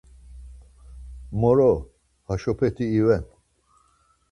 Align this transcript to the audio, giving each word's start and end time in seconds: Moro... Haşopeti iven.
Moro... 1.39 1.71
Haşopeti 2.27 2.85
iven. 2.99 3.23